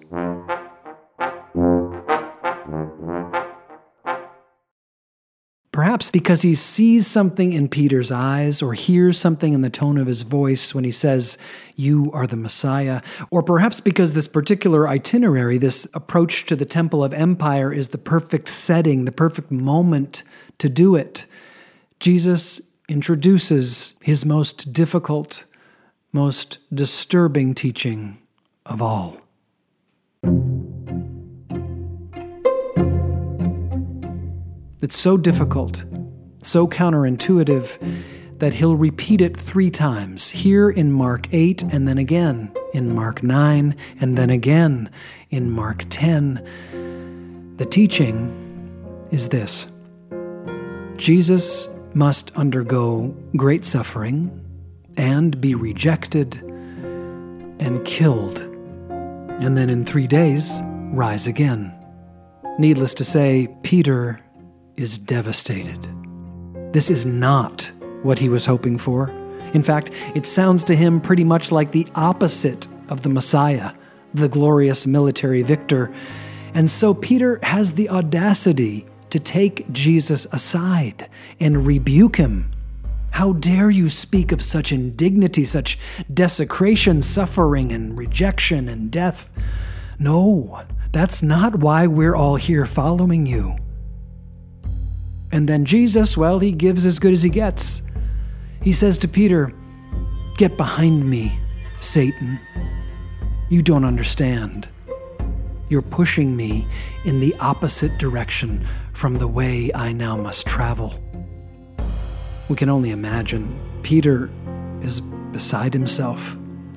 Perhaps 5.98 6.12
because 6.12 6.42
he 6.42 6.54
sees 6.54 7.08
something 7.08 7.50
in 7.50 7.68
Peter's 7.68 8.12
eyes 8.12 8.62
or 8.62 8.72
hears 8.72 9.18
something 9.18 9.52
in 9.52 9.62
the 9.62 9.68
tone 9.68 9.98
of 9.98 10.06
his 10.06 10.22
voice 10.22 10.72
when 10.72 10.84
he 10.84 10.92
says, 10.92 11.38
You 11.74 12.12
are 12.12 12.24
the 12.24 12.36
Messiah. 12.36 13.02
Or 13.32 13.42
perhaps 13.42 13.80
because 13.80 14.12
this 14.12 14.28
particular 14.28 14.88
itinerary, 14.88 15.58
this 15.58 15.88
approach 15.94 16.46
to 16.46 16.54
the 16.54 16.64
Temple 16.64 17.02
of 17.02 17.12
Empire, 17.12 17.72
is 17.72 17.88
the 17.88 17.98
perfect 17.98 18.48
setting, 18.48 19.06
the 19.06 19.10
perfect 19.10 19.50
moment 19.50 20.22
to 20.58 20.68
do 20.68 20.94
it. 20.94 21.26
Jesus 21.98 22.60
introduces 22.88 23.98
his 24.00 24.24
most 24.24 24.72
difficult, 24.72 25.46
most 26.12 26.58
disturbing 26.72 27.56
teaching 27.56 28.18
of 28.64 28.80
all. 28.80 29.16
It's 34.80 34.96
so 34.96 35.16
difficult, 35.16 35.84
so 36.42 36.68
counterintuitive, 36.68 37.78
that 38.38 38.54
he'll 38.54 38.76
repeat 38.76 39.20
it 39.20 39.36
three 39.36 39.70
times 39.70 40.28
here 40.28 40.70
in 40.70 40.92
Mark 40.92 41.26
8, 41.32 41.64
and 41.64 41.88
then 41.88 41.98
again 41.98 42.52
in 42.72 42.94
Mark 42.94 43.24
9, 43.24 43.74
and 44.00 44.16
then 44.16 44.30
again 44.30 44.88
in 45.30 45.50
Mark 45.50 45.84
10. 45.88 47.54
The 47.56 47.66
teaching 47.66 49.08
is 49.10 49.28
this 49.28 49.72
Jesus 50.96 51.68
must 51.94 52.36
undergo 52.36 53.08
great 53.36 53.64
suffering 53.64 54.30
and 54.96 55.40
be 55.40 55.56
rejected 55.56 56.36
and 57.58 57.84
killed, 57.84 58.38
and 58.38 59.58
then 59.58 59.70
in 59.70 59.84
three 59.84 60.06
days 60.06 60.60
rise 60.92 61.26
again. 61.26 61.74
Needless 62.60 62.94
to 62.94 63.04
say, 63.04 63.48
Peter 63.62 64.20
is 64.78 64.96
devastated. 64.96 65.86
This 66.72 66.90
is 66.90 67.04
not 67.04 67.70
what 68.02 68.18
he 68.18 68.28
was 68.28 68.46
hoping 68.46 68.78
for. 68.78 69.10
In 69.52 69.62
fact, 69.62 69.90
it 70.14 70.24
sounds 70.24 70.62
to 70.64 70.76
him 70.76 71.00
pretty 71.00 71.24
much 71.24 71.50
like 71.50 71.72
the 71.72 71.86
opposite 71.94 72.68
of 72.88 73.02
the 73.02 73.08
Messiah, 73.08 73.72
the 74.14 74.28
glorious 74.28 74.86
military 74.86 75.42
victor. 75.42 75.92
And 76.54 76.70
so 76.70 76.94
Peter 76.94 77.40
has 77.42 77.72
the 77.72 77.90
audacity 77.90 78.86
to 79.10 79.18
take 79.18 79.70
Jesus 79.72 80.26
aside 80.32 81.08
and 81.40 81.66
rebuke 81.66 82.16
him. 82.16 82.52
How 83.10 83.32
dare 83.32 83.70
you 83.70 83.88
speak 83.88 84.32
of 84.32 84.42
such 84.42 84.70
indignity, 84.70 85.44
such 85.44 85.78
desecration, 86.12 87.02
suffering, 87.02 87.72
and 87.72 87.98
rejection 87.98 88.68
and 88.68 88.92
death? 88.92 89.30
No, 89.98 90.62
that's 90.92 91.22
not 91.22 91.56
why 91.56 91.86
we're 91.86 92.14
all 92.14 92.36
here 92.36 92.66
following 92.66 93.26
you. 93.26 93.56
And 95.32 95.48
then 95.48 95.64
Jesus, 95.64 96.16
well, 96.16 96.38
he 96.38 96.52
gives 96.52 96.86
as 96.86 96.98
good 96.98 97.12
as 97.12 97.22
he 97.22 97.30
gets. 97.30 97.82
He 98.62 98.72
says 98.72 98.98
to 98.98 99.08
Peter, 99.08 99.52
Get 100.36 100.56
behind 100.56 101.08
me, 101.08 101.38
Satan. 101.80 102.38
You 103.48 103.62
don't 103.62 103.84
understand. 103.84 104.68
You're 105.68 105.82
pushing 105.82 106.36
me 106.36 106.66
in 107.04 107.20
the 107.20 107.34
opposite 107.40 107.98
direction 107.98 108.66
from 108.94 109.16
the 109.16 109.28
way 109.28 109.70
I 109.74 109.92
now 109.92 110.16
must 110.16 110.46
travel. 110.46 111.02
We 112.48 112.56
can 112.56 112.70
only 112.70 112.90
imagine. 112.90 113.58
Peter 113.82 114.30
is 114.80 115.00
beside 115.00 115.74
himself. 115.74 116.36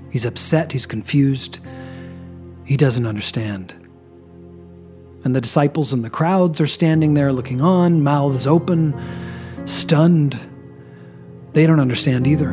He's 0.09 0.25
upset, 0.25 0.71
he's 0.71 0.85
confused, 0.85 1.59
he 2.65 2.75
doesn't 2.75 3.05
understand. 3.05 3.80
And 5.23 5.35
the 5.35 5.41
disciples 5.41 5.93
and 5.93 6.03
the 6.03 6.09
crowds 6.09 6.59
are 6.59 6.67
standing 6.67 7.13
there 7.13 7.31
looking 7.31 7.61
on, 7.61 8.03
mouths 8.03 8.47
open, 8.47 8.99
stunned. 9.65 10.39
They 11.53 11.67
don't 11.67 11.79
understand 11.79 12.25
either. 12.25 12.51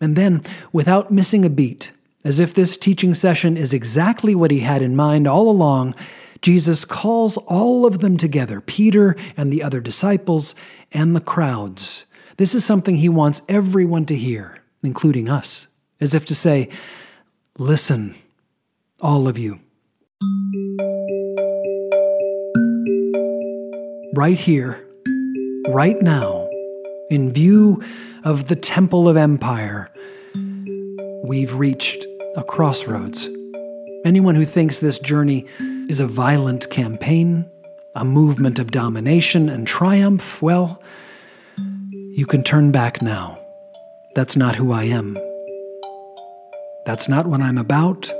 And 0.00 0.16
then, 0.16 0.42
without 0.72 1.10
missing 1.10 1.44
a 1.44 1.50
beat, 1.50 1.92
as 2.24 2.38
if 2.40 2.54
this 2.54 2.76
teaching 2.76 3.14
session 3.14 3.56
is 3.56 3.72
exactly 3.72 4.34
what 4.34 4.50
he 4.50 4.60
had 4.60 4.82
in 4.82 4.96
mind 4.96 5.26
all 5.26 5.48
along, 5.48 5.94
Jesus 6.40 6.84
calls 6.84 7.36
all 7.36 7.86
of 7.86 8.00
them 8.00 8.16
together 8.16 8.60
Peter 8.60 9.16
and 9.36 9.52
the 9.52 9.62
other 9.62 9.80
disciples 9.80 10.54
and 10.90 11.14
the 11.14 11.20
crowds. 11.20 12.04
This 12.36 12.54
is 12.54 12.64
something 12.64 12.96
he 12.96 13.08
wants 13.08 13.42
everyone 13.48 14.06
to 14.06 14.16
hear, 14.16 14.58
including 14.82 15.28
us 15.28 15.68
as 16.02 16.14
if 16.14 16.26
to 16.26 16.34
say, 16.34 16.68
Listen, 17.58 18.14
all 19.00 19.28
of 19.28 19.38
you. 19.38 19.60
Right 24.14 24.38
here, 24.38 24.86
right 25.68 26.00
now, 26.00 26.48
in 27.10 27.32
view 27.32 27.82
of 28.24 28.48
the 28.48 28.56
Temple 28.56 29.08
of 29.08 29.16
Empire, 29.16 29.90
we've 31.24 31.54
reached 31.54 32.06
a 32.36 32.42
crossroads. 32.42 33.28
Anyone 34.04 34.34
who 34.34 34.44
thinks 34.44 34.80
this 34.80 34.98
journey 34.98 35.46
is 35.88 36.00
a 36.00 36.06
violent 36.06 36.70
campaign, 36.70 37.48
a 37.94 38.04
movement 38.04 38.58
of 38.58 38.70
domination 38.70 39.48
and 39.48 39.66
triumph, 39.66 40.40
well, 40.42 40.82
you 42.14 42.26
can 42.26 42.42
turn 42.42 42.72
back 42.72 43.02
now. 43.02 43.38
That's 44.14 44.36
not 44.36 44.56
who 44.56 44.72
I 44.72 44.84
am. 44.84 45.16
That's 46.84 47.08
not 47.08 47.26
what 47.26 47.40
I'm 47.40 47.58
about. 47.58 48.12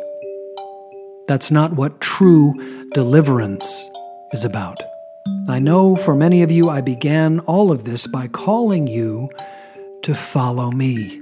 That's 1.27 1.51
not 1.51 1.73
what 1.73 2.01
true 2.01 2.55
deliverance 2.95 3.85
is 4.33 4.45
about. 4.45 4.79
I 5.49 5.59
know 5.59 5.97
for 5.97 6.15
many 6.15 6.45
of 6.45 6.51
you, 6.53 6.71
I 6.71 6.81
began 6.81 7.41
all 7.41 7.73
of 7.73 7.83
this 7.83 8.07
by 8.07 8.29
calling 8.29 8.87
you 8.87 9.29
to 10.03 10.15
follow 10.15 10.71
me. 10.71 11.21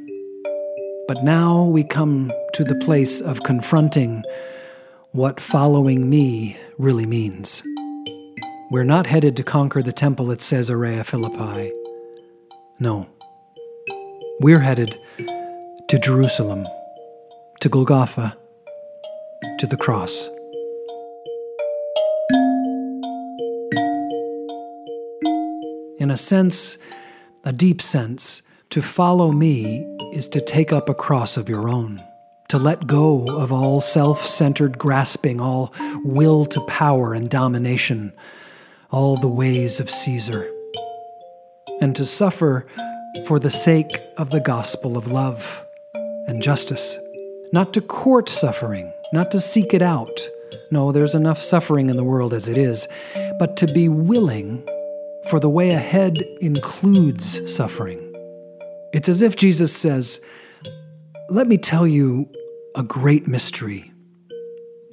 But 1.09 1.25
now 1.25 1.65
we 1.65 1.83
come 1.83 2.31
to 2.53 2.65
the 2.65 2.79
place 2.85 3.23
of 3.23 3.43
confronting 3.43 4.23
what 5.13 5.41
following 5.41 6.11
me 6.11 6.59
really 6.77 7.07
means. 7.07 7.63
We're 8.71 8.85
not 8.85 9.07
headed 9.07 9.35
to 9.39 9.43
conquer 9.43 9.83
the 9.83 9.93
temple 9.93 10.31
at 10.31 10.41
Caesarea 10.41 11.05
Philippi. 11.05 11.73
No. 12.79 13.09
We're 14.41 14.61
headed 14.61 14.99
to 15.89 15.99
Jerusalem 15.99 16.65
to 17.61 17.69
Golgotha, 17.69 18.35
to 19.59 19.67
the 19.67 19.77
cross. 19.77 20.31
In 25.99 26.11
a 26.11 26.17
sense, 26.17 26.79
a 27.45 27.53
deep 27.53 27.83
sense, 27.83 28.41
to 28.71 28.81
follow 28.81 29.31
me 29.31 29.85
is 30.15 30.27
to 30.29 30.41
take 30.41 30.73
up 30.73 30.89
a 30.89 30.95
cross 30.95 31.37
of 31.37 31.51
your 31.51 31.69
own, 31.69 32.03
to 32.49 32.57
let 32.57 32.87
go 32.87 33.27
of 33.39 33.53
all 33.53 33.83
self 33.83 34.27
centered 34.27 34.79
grasping, 34.79 35.39
all 35.39 35.75
will 36.03 36.47
to 36.47 36.61
power 36.63 37.13
and 37.13 37.29
domination, 37.29 38.15
all 38.91 39.19
the 39.19 39.29
ways 39.29 39.81
of 39.81 39.91
Caesar, 39.91 40.51
and 41.83 41.95
to 41.95 42.07
suffer 42.07 42.67
for 43.27 43.39
the 43.39 43.51
sake 43.51 44.01
of 44.17 44.31
the 44.31 44.41
gospel 44.41 44.97
of 44.97 45.13
love 45.13 45.63
and 46.27 46.43
justice, 46.43 46.99
not 47.53 47.73
to 47.75 47.81
court 47.81 48.29
suffering, 48.29 48.93
not 49.13 49.31
to 49.31 49.41
seek 49.41 49.75
it 49.75 49.83
out. 49.83 50.21
No, 50.71 50.93
there's 50.93 51.15
enough 51.15 51.43
suffering 51.43 51.91
in 51.91 51.97
the 51.97 52.05
world 52.05 52.33
as 52.33 52.49
it 52.49 52.57
is, 52.57 52.89
but 53.39 53.57
to 53.59 53.67
be 53.67 53.89
willing, 53.89 54.65
for 55.29 55.41
the 55.41 55.51
way 55.51 55.71
ahead 55.71 56.23
includes 56.41 57.53
suffering 57.53 58.11
it's 58.93 59.09
as 59.09 59.23
if 59.23 59.37
Jesus 59.37 59.75
says, 59.75 60.21
Let 61.29 61.47
me 61.47 61.59
tell 61.59 61.87
you 61.87 62.29
a 62.75 62.83
great 62.83 63.27
mystery. 63.27 63.93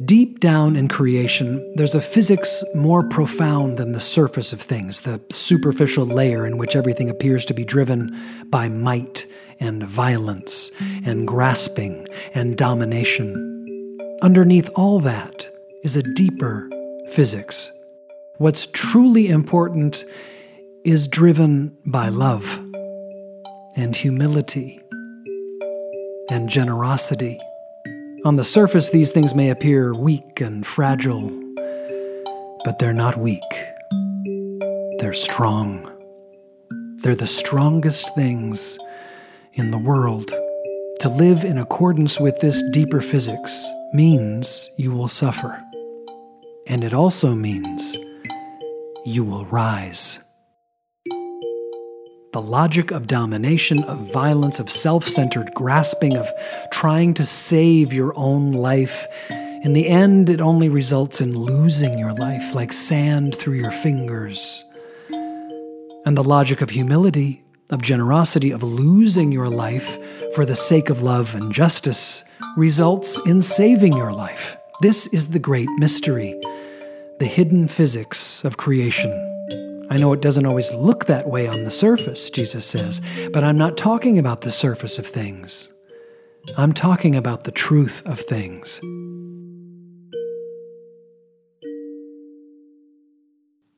Deep 0.05 0.39
down 0.39 0.75
in 0.75 0.87
creation, 0.87 1.73
there's 1.75 1.95
a 1.95 2.01
physics 2.01 2.63
more 2.75 3.09
profound 3.09 3.79
than 3.79 3.93
the 3.93 3.99
surface 3.99 4.53
of 4.53 4.61
things, 4.61 5.01
the 5.01 5.19
superficial 5.31 6.05
layer 6.05 6.45
in 6.45 6.59
which 6.59 6.75
everything 6.75 7.09
appears 7.09 7.45
to 7.45 7.55
be 7.55 7.65
driven 7.65 8.15
by 8.51 8.69
might 8.69 9.25
and 9.59 9.83
violence 9.83 10.71
and 11.05 11.27
grasping 11.27 12.07
and 12.33 12.57
domination. 12.57 13.97
Underneath 14.21 14.69
all 14.75 14.99
that 15.01 15.49
is 15.83 15.97
a 15.97 16.03
deeper 16.15 16.69
physics. 17.11 17.71
What's 18.37 18.67
truly 18.67 19.29
important 19.29 20.05
is 20.83 21.07
driven 21.07 21.77
by 21.85 22.09
love 22.09 22.61
and 23.75 23.95
humility 23.95 24.81
and 26.29 26.49
generosity. 26.49 27.39
On 28.25 28.35
the 28.35 28.43
surface, 28.43 28.89
these 28.89 29.11
things 29.11 29.33
may 29.33 29.49
appear 29.49 29.93
weak 29.93 30.41
and 30.41 30.65
fragile, 30.65 31.29
but 32.65 32.79
they're 32.79 32.93
not 32.93 33.17
weak. 33.17 33.41
They're 34.99 35.13
strong. 35.13 35.89
They're 37.03 37.15
the 37.15 37.27
strongest 37.27 38.15
things 38.15 38.77
in 39.57 39.71
the 39.71 39.77
world. 39.77 40.31
To 41.01 41.09
live 41.09 41.43
in 41.43 41.57
accordance 41.57 42.19
with 42.19 42.39
this 42.39 42.63
deeper 42.71 43.01
physics 43.01 43.69
means 43.93 44.69
you 44.77 44.91
will 44.91 45.07
suffer. 45.07 45.61
And 46.67 46.83
it 46.83 46.93
also 46.93 47.35
means 47.35 47.97
you 49.05 49.23
will 49.23 49.45
rise 49.45 50.19
the 52.37 52.41
logic 52.41 52.91
of 52.91 53.07
domination, 53.07 53.83
of 53.85 54.13
violence, 54.13 54.59
of 54.59 54.69
self 54.69 55.03
centered 55.03 55.49
grasping, 55.55 56.15
of 56.17 56.29
trying 56.71 57.15
to 57.15 57.25
save 57.25 57.91
your 57.91 58.13
own 58.15 58.51
life. 58.51 59.07
In 59.31 59.73
the 59.73 59.87
end, 59.87 60.29
it 60.29 60.39
only 60.39 60.69
results 60.69 61.19
in 61.19 61.35
losing 61.35 61.97
your 61.97 62.13
life 62.13 62.53
like 62.53 62.71
sand 62.71 63.33
through 63.33 63.55
your 63.55 63.71
fingers. 63.71 64.63
And 65.09 66.15
the 66.15 66.23
logic 66.23 66.61
of 66.61 66.69
humility, 66.69 67.43
of 67.69 67.81
generosity, 67.81 68.51
of 68.51 68.63
losing 68.63 69.31
your 69.31 69.49
life 69.49 69.97
for 70.33 70.45
the 70.45 70.55
sake 70.55 70.89
of 70.89 71.01
love 71.01 71.35
and 71.35 71.53
justice 71.53 72.23
results 72.55 73.19
in 73.25 73.41
saving 73.41 73.93
your 73.93 74.13
life. 74.13 74.57
This 74.81 75.07
is 75.07 75.27
the 75.27 75.39
great 75.39 75.69
mystery, 75.77 76.39
the 77.19 77.25
hidden 77.25 77.67
physics 77.67 78.43
of 78.45 78.57
creation. 78.57 79.11
I 79.89 79.97
know 79.97 80.13
it 80.13 80.21
doesn't 80.21 80.45
always 80.45 80.73
look 80.73 81.05
that 81.05 81.27
way 81.27 81.47
on 81.47 81.63
the 81.63 81.71
surface, 81.71 82.29
Jesus 82.29 82.65
says, 82.65 83.01
but 83.31 83.43
I'm 83.43 83.57
not 83.57 83.77
talking 83.77 84.19
about 84.19 84.41
the 84.41 84.51
surface 84.51 84.99
of 84.99 85.07
things. 85.07 85.69
I'm 86.57 86.73
talking 86.73 87.15
about 87.15 87.43
the 87.43 87.51
truth 87.51 88.05
of 88.05 88.19
things. 88.19 88.79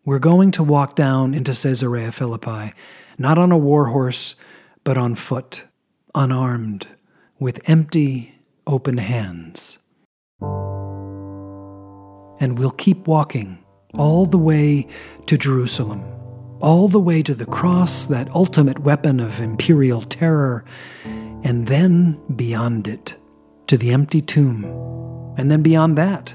We're 0.05 0.19
going 0.19 0.51
to 0.51 0.63
walk 0.63 0.95
down 0.95 1.33
into 1.33 1.51
Caesarea 1.51 2.13
Philippi, 2.13 2.73
not 3.17 3.37
on 3.37 3.51
a 3.51 3.57
war 3.57 3.87
horse, 3.87 4.35
but 4.85 4.97
on 4.97 5.13
foot, 5.13 5.65
unarmed, 6.15 6.87
with 7.37 7.59
empty, 7.69 8.33
open 8.65 8.97
hands. 8.97 9.77
And 12.41 12.57
we'll 12.57 12.71
keep 12.71 13.07
walking 13.07 13.63
all 13.93 14.25
the 14.25 14.37
way 14.37 14.87
to 15.25 15.37
Jerusalem, 15.37 16.01
all 16.61 16.87
the 16.87 16.99
way 16.99 17.21
to 17.21 17.33
the 17.33 17.45
cross, 17.45 18.07
that 18.07 18.29
ultimate 18.29 18.79
weapon 18.79 19.19
of 19.19 19.41
imperial 19.41 20.01
terror, 20.03 20.63
and 21.43 21.67
then 21.67 22.21
beyond 22.37 22.87
it 22.87 23.17
to 23.67 23.77
the 23.77 23.91
empty 23.91 24.21
tomb, 24.21 24.63
and 25.37 25.51
then 25.51 25.61
beyond 25.61 25.97
that 25.97 26.33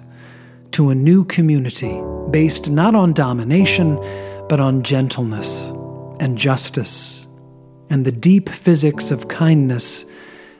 to 0.72 0.90
a 0.90 0.94
new 0.94 1.24
community 1.24 2.02
based 2.34 2.68
not 2.68 2.96
on 2.96 3.12
domination, 3.12 3.94
but 4.48 4.58
on 4.58 4.82
gentleness 4.82 5.68
and 6.18 6.36
justice 6.36 7.28
and 7.90 8.04
the 8.04 8.10
deep 8.10 8.48
physics 8.48 9.12
of 9.12 9.28
kindness 9.28 10.04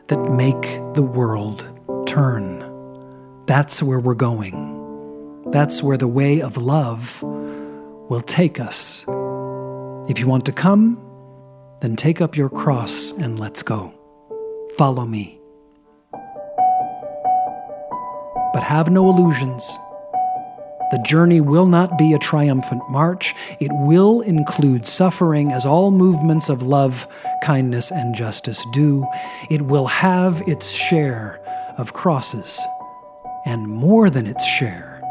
that 0.07 0.21
make 0.31 0.63
the 0.95 1.03
world 1.03 1.67
turn. 2.07 2.61
That's 3.47 3.83
where 3.83 3.99
we're 3.99 4.15
going. 4.15 5.51
That's 5.51 5.83
where 5.83 5.97
the 5.97 6.07
way 6.07 6.43
of 6.43 6.57
love 6.57 7.21
will 7.25 8.23
take 8.25 8.61
us. 8.61 9.05
If 10.09 10.21
you 10.21 10.29
want 10.29 10.47
to 10.47 10.53
come, 10.53 10.97
then 11.81 11.97
take 11.97 12.21
up 12.21 12.37
your 12.37 12.51
cross 12.51 13.11
and 13.11 13.37
let's 13.37 13.65
go. 13.65 13.93
Follow 14.79 15.07
me. 15.07 15.41
But 18.53 18.63
have 18.63 18.93
no 18.93 19.11
illusions. 19.11 19.77
The 20.91 21.03
journey 21.05 21.41
will 21.41 21.67
not 21.67 21.99
be 21.99 22.13
a 22.13 22.19
triumphant 22.19 22.83
march. 22.89 23.35
It 23.61 23.71
will 23.73 24.21
include 24.21 24.87
suffering, 24.87 25.53
as 25.53 25.67
all 25.67 25.91
movements 25.91 26.49
of 26.49 26.63
love, 26.63 27.07
kindness, 27.43 27.91
and 27.91 28.15
justice 28.15 28.65
do. 28.73 29.07
It 29.51 29.63
will 29.63 29.87
have 29.87 30.43
its 30.47 30.71
share 30.71 31.41
of 31.79 31.93
crosses, 31.93 32.61
and 33.45 33.67
more 33.67 34.11
than 34.11 34.27
its 34.27 34.45
share 34.45 35.03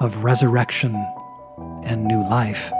of 0.00 0.24
resurrection 0.24 0.94
and 1.84 2.04
new 2.04 2.22
life. 2.28 2.72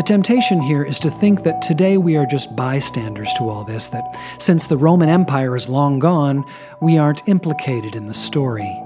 The 0.00 0.04
temptation 0.04 0.62
here 0.62 0.82
is 0.82 0.98
to 1.00 1.10
think 1.10 1.42
that 1.42 1.60
today 1.60 1.98
we 1.98 2.16
are 2.16 2.24
just 2.24 2.56
bystanders 2.56 3.30
to 3.34 3.50
all 3.50 3.64
this, 3.64 3.88
that 3.88 4.16
since 4.38 4.64
the 4.64 4.78
Roman 4.78 5.10
Empire 5.10 5.54
is 5.54 5.68
long 5.68 5.98
gone, 5.98 6.42
we 6.80 6.96
aren't 6.96 7.28
implicated 7.28 7.94
in 7.94 8.06
the 8.06 8.14
story. 8.14 8.82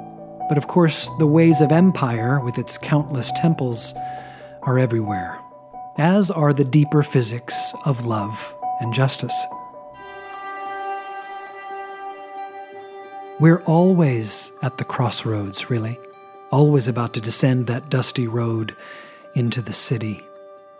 But 0.48 0.58
of 0.58 0.66
course, 0.66 1.08
the 1.20 1.26
ways 1.28 1.60
of 1.60 1.70
empire, 1.70 2.40
with 2.40 2.58
its 2.58 2.76
countless 2.76 3.30
temples, 3.36 3.94
are 4.62 4.76
everywhere, 4.76 5.38
as 5.98 6.32
are 6.32 6.52
the 6.52 6.64
deeper 6.64 7.04
physics 7.04 7.72
of 7.86 8.06
love 8.06 8.52
and 8.80 8.92
justice. 8.92 9.40
We're 13.38 13.62
always 13.66 14.50
at 14.62 14.78
the 14.78 14.84
crossroads, 14.84 15.70
really, 15.70 15.96
always 16.50 16.88
about 16.88 17.14
to 17.14 17.20
descend 17.20 17.68
that 17.68 17.88
dusty 17.88 18.26
road 18.26 18.74
into 19.36 19.62
the 19.62 19.72
city. 19.72 20.20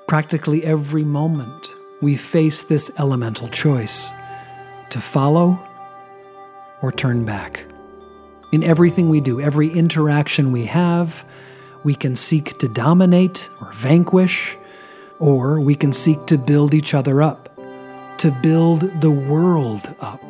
Practically 0.06 0.62
every 0.64 1.02
moment, 1.02 1.74
we 2.02 2.16
face 2.16 2.62
this 2.62 2.90
elemental 2.98 3.48
choice 3.48 4.12
to 4.90 5.00
follow 5.00 5.58
or 6.82 6.92
turn 6.92 7.24
back. 7.24 7.64
In 8.52 8.62
everything 8.62 9.08
we 9.08 9.20
do, 9.20 9.40
every 9.40 9.70
interaction 9.70 10.52
we 10.52 10.66
have, 10.66 11.24
we 11.84 11.94
can 11.94 12.14
seek 12.16 12.58
to 12.58 12.68
dominate 12.68 13.48
or 13.62 13.72
vanquish, 13.72 14.58
or 15.18 15.58
we 15.58 15.74
can 15.74 15.92
seek 15.92 16.26
to 16.26 16.36
build 16.36 16.74
each 16.74 16.92
other 16.92 17.22
up, 17.22 17.48
to 18.18 18.30
build 18.42 18.82
the 19.00 19.10
world 19.10 19.96
up. 20.00 20.20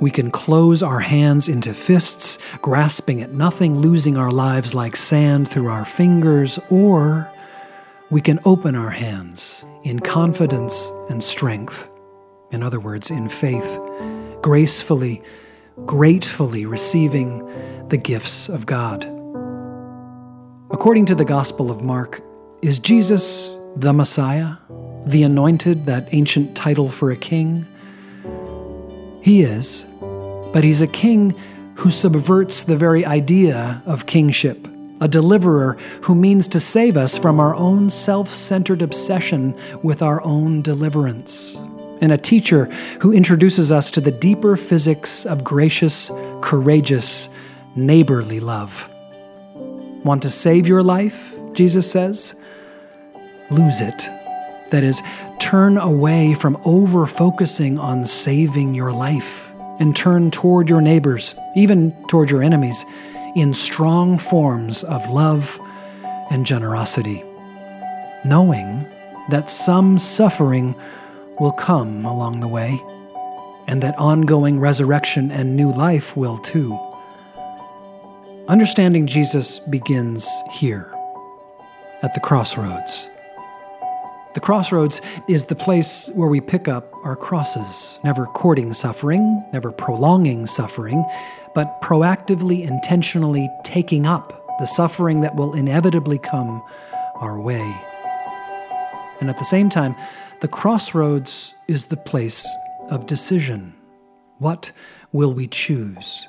We 0.00 0.12
can 0.12 0.30
close 0.30 0.82
our 0.82 1.00
hands 1.00 1.48
into 1.48 1.74
fists, 1.74 2.38
grasping 2.62 3.20
at 3.20 3.32
nothing, 3.32 3.80
losing 3.80 4.16
our 4.16 4.30
lives 4.30 4.76
like 4.76 4.94
sand 4.94 5.48
through 5.48 5.68
our 5.68 5.84
fingers, 5.84 6.58
or 6.70 7.30
we 8.10 8.20
can 8.20 8.40
open 8.44 8.74
our 8.74 8.90
hands 8.90 9.64
in 9.84 10.00
confidence 10.00 10.90
and 11.08 11.22
strength. 11.22 11.88
In 12.50 12.62
other 12.62 12.80
words, 12.80 13.10
in 13.10 13.28
faith, 13.28 13.78
gracefully, 14.42 15.22
gratefully 15.86 16.66
receiving 16.66 17.38
the 17.88 17.96
gifts 17.96 18.48
of 18.48 18.66
God. 18.66 19.04
According 20.72 21.06
to 21.06 21.14
the 21.14 21.24
Gospel 21.24 21.70
of 21.70 21.82
Mark, 21.82 22.20
is 22.62 22.80
Jesus 22.80 23.50
the 23.76 23.92
Messiah, 23.92 24.56
the 25.06 25.22
anointed, 25.22 25.86
that 25.86 26.08
ancient 26.12 26.56
title 26.56 26.88
for 26.88 27.12
a 27.12 27.16
king? 27.16 27.66
He 29.22 29.42
is, 29.42 29.86
but 30.52 30.64
he's 30.64 30.82
a 30.82 30.88
king 30.88 31.30
who 31.76 31.90
subverts 31.90 32.64
the 32.64 32.76
very 32.76 33.04
idea 33.04 33.82
of 33.86 34.06
kingship 34.06 34.66
a 35.00 35.08
deliverer 35.08 35.74
who 36.02 36.14
means 36.14 36.46
to 36.48 36.60
save 36.60 36.96
us 36.96 37.16
from 37.16 37.40
our 37.40 37.54
own 37.54 37.90
self 37.90 38.28
centered 38.28 38.82
obsession 38.82 39.56
with 39.82 40.02
our 40.02 40.22
own 40.22 40.62
deliverance, 40.62 41.56
and 42.00 42.12
a 42.12 42.18
teacher 42.18 42.66
who 43.00 43.12
introduces 43.12 43.72
us 43.72 43.90
to 43.92 44.00
the 44.00 44.10
deeper 44.10 44.56
physics 44.56 45.24
of 45.24 45.42
gracious, 45.42 46.10
courageous, 46.40 47.28
neighborly 47.74 48.40
love. 48.40 48.88
Want 50.04 50.22
to 50.22 50.30
save 50.30 50.66
your 50.66 50.82
life? 50.82 51.34
Jesus 51.52 51.90
says. 51.90 52.34
Lose 53.50 53.80
it. 53.80 54.08
That 54.70 54.84
is, 54.84 55.02
turn 55.40 55.76
away 55.76 56.34
from 56.34 56.56
over 56.64 57.06
focusing 57.06 57.78
on 57.78 58.04
saving 58.04 58.74
your 58.74 58.92
life 58.92 59.50
and 59.80 59.96
turn 59.96 60.30
toward 60.30 60.70
your 60.70 60.80
neighbors, 60.80 61.34
even 61.56 61.92
toward 62.06 62.30
your 62.30 62.42
enemies 62.42 62.84
in 63.34 63.54
strong 63.54 64.18
forms 64.18 64.84
of 64.84 65.08
love 65.10 65.60
and 66.30 66.46
generosity, 66.46 67.22
knowing 68.24 68.86
that 69.30 69.50
some 69.50 69.98
suffering 69.98 70.74
will 71.38 71.52
come 71.52 72.04
along 72.04 72.40
the 72.40 72.48
way, 72.48 72.80
and 73.66 73.82
that 73.82 73.98
ongoing 73.98 74.58
resurrection 74.58 75.30
and 75.30 75.56
new 75.56 75.72
life 75.72 76.16
will 76.16 76.38
too. 76.38 76.78
Understanding 78.48 79.06
Jesus 79.06 79.58
begins 79.58 80.28
here, 80.50 80.92
at 82.02 82.14
the 82.14 82.20
crossroads. 82.20 83.10
The 84.34 84.40
crossroads 84.40 85.00
is 85.28 85.46
the 85.46 85.56
place 85.56 86.08
where 86.14 86.28
we 86.28 86.40
pick 86.40 86.68
up 86.68 86.92
our 87.04 87.16
crosses, 87.16 87.98
never 88.04 88.26
courting 88.26 88.72
suffering, 88.72 89.44
never 89.52 89.72
prolonging 89.72 90.46
suffering, 90.46 91.04
but 91.54 91.80
proactively, 91.80 92.66
intentionally 92.66 93.50
taking 93.64 94.06
up 94.06 94.58
the 94.58 94.66
suffering 94.66 95.22
that 95.22 95.36
will 95.36 95.54
inevitably 95.54 96.18
come 96.18 96.62
our 97.16 97.40
way. 97.40 97.80
And 99.20 99.28
at 99.28 99.38
the 99.38 99.44
same 99.44 99.68
time, 99.68 99.94
the 100.40 100.48
crossroads 100.48 101.54
is 101.68 101.86
the 101.86 101.96
place 101.96 102.48
of 102.90 103.06
decision. 103.06 103.74
What 104.38 104.72
will 105.12 105.34
we 105.34 105.46
choose? 105.46 106.28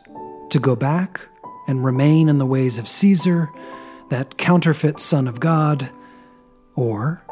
To 0.49 0.59
go 0.59 0.75
back 0.75 1.21
and 1.67 1.85
remain 1.85 2.27
in 2.27 2.37
the 2.37 2.45
ways 2.45 2.77
of 2.77 2.87
Caesar, 2.87 3.49
that 4.09 4.37
counterfeit 4.37 4.99
Son 4.99 5.27
of 5.27 5.39
God, 5.39 5.89
or 6.75 7.25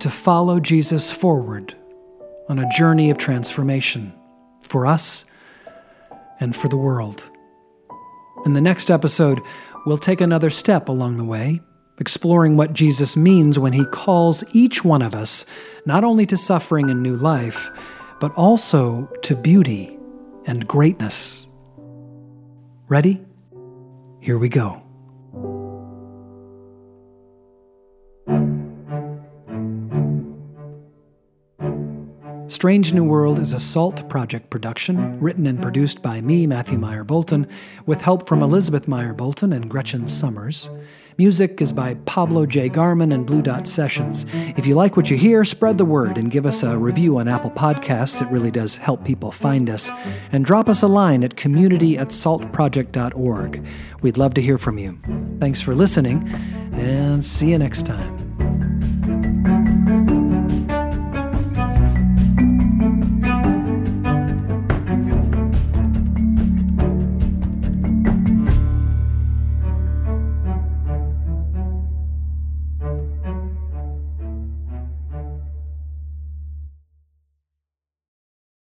to 0.00 0.10
follow 0.10 0.60
Jesus 0.60 1.10
forward 1.10 1.74
on 2.48 2.58
a 2.58 2.68
journey 2.76 3.08
of 3.10 3.18
transformation 3.18 4.12
for 4.60 4.86
us 4.86 5.24
and 6.38 6.54
for 6.54 6.68
the 6.68 6.76
world. 6.76 7.30
In 8.46 8.52
the 8.52 8.60
next 8.60 8.92
episode, 8.92 9.42
we'll 9.86 9.98
take 9.98 10.20
another 10.20 10.50
step 10.50 10.88
along 10.88 11.16
the 11.16 11.24
way, 11.24 11.60
exploring 11.98 12.56
what 12.56 12.74
Jesus 12.74 13.16
means 13.16 13.58
when 13.58 13.72
he 13.72 13.84
calls 13.86 14.44
each 14.54 14.84
one 14.84 15.02
of 15.02 15.16
us 15.16 15.46
not 15.84 16.04
only 16.04 16.26
to 16.26 16.36
suffering 16.36 16.88
and 16.88 17.02
new 17.02 17.16
life, 17.16 17.72
but 18.20 18.32
also 18.34 19.06
to 19.22 19.34
beauty 19.34 19.98
and 20.46 20.68
greatness. 20.68 21.48
Ready? 22.88 23.20
Here 24.20 24.38
we 24.38 24.48
go. 24.48 24.85
Strange 32.56 32.94
New 32.94 33.04
World 33.04 33.38
is 33.38 33.52
a 33.52 33.60
SALT 33.60 34.08
project 34.08 34.48
production, 34.48 35.20
written 35.20 35.46
and 35.46 35.60
produced 35.60 36.00
by 36.00 36.22
me, 36.22 36.46
Matthew 36.46 36.78
Myers 36.78 37.04
Boulton, 37.04 37.46
with 37.84 38.00
help 38.00 38.26
from 38.26 38.42
Elizabeth 38.42 38.88
Myers 38.88 39.14
Boulton 39.14 39.52
and 39.52 39.68
Gretchen 39.68 40.08
Summers. 40.08 40.70
Music 41.18 41.60
is 41.60 41.70
by 41.70 41.96
Pablo 42.06 42.46
J. 42.46 42.70
Garman 42.70 43.12
and 43.12 43.26
Blue 43.26 43.42
Dot 43.42 43.68
Sessions. 43.68 44.24
If 44.56 44.66
you 44.66 44.74
like 44.74 44.96
what 44.96 45.10
you 45.10 45.18
hear, 45.18 45.44
spread 45.44 45.76
the 45.76 45.84
word 45.84 46.16
and 46.16 46.30
give 46.30 46.46
us 46.46 46.62
a 46.62 46.78
review 46.78 47.18
on 47.18 47.28
Apple 47.28 47.50
Podcasts. 47.50 48.22
It 48.22 48.32
really 48.32 48.50
does 48.50 48.74
help 48.74 49.04
people 49.04 49.30
find 49.30 49.68
us. 49.68 49.90
And 50.32 50.42
drop 50.42 50.70
us 50.70 50.80
a 50.80 50.88
line 50.88 51.24
at 51.24 51.36
community 51.36 51.98
at 51.98 52.08
saltproject.org. 52.08 53.66
We'd 54.00 54.16
love 54.16 54.32
to 54.32 54.40
hear 54.40 54.56
from 54.56 54.78
you. 54.78 54.98
Thanks 55.40 55.60
for 55.60 55.74
listening, 55.74 56.26
and 56.72 57.22
see 57.22 57.50
you 57.50 57.58
next 57.58 57.84
time. 57.84 58.25